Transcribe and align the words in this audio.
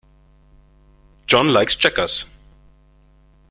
John 1.27 1.49
likes 1.49 1.75
checkers. 1.75 2.25